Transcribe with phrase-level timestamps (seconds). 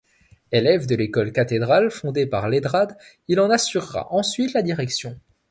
[0.51, 5.15] Élève de l’École cathédrale fondée par Leidrade, il en assurera ensuite la direction.